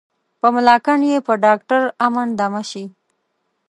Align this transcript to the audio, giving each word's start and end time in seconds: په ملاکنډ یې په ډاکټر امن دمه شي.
په 0.39 0.47
ملاکنډ 0.55 1.01
یې 1.11 1.17
په 1.27 1.33
ډاکټر 1.45 1.81
امن 2.05 2.27
دمه 2.39 2.61
شي. 2.69 2.85